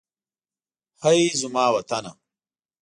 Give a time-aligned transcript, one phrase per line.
[1.03, 1.21] هئ!
[1.41, 2.11] زما وطنه.